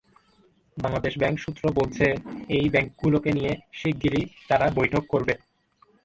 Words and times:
Bangladesh 0.77 1.13
bank 1.17 1.37
সূত্র 1.39 1.63
বলছে, 1.71 2.05
এই 2.49 2.65
ব্যাংকগুলোকে 2.69 3.29
নিয়ে 3.31 3.51
শিগগিরই 3.73 4.23
তারা 4.49 4.65
বৈঠক 4.69 5.03
করবে। 5.09 5.33